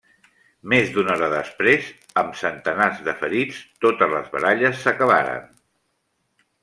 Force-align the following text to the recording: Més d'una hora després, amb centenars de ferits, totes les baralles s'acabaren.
Més 0.71 0.87
d'una 0.93 1.11
hora 1.17 1.27
després, 1.33 1.91
amb 2.21 2.39
centenars 2.39 3.03
de 3.09 3.15
ferits, 3.19 3.59
totes 3.87 4.13
les 4.15 4.33
baralles 4.37 4.81
s'acabaren. 4.87 5.47